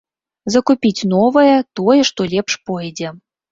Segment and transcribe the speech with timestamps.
[0.55, 3.17] Закупіць новае, тое, што лепш пойдзе.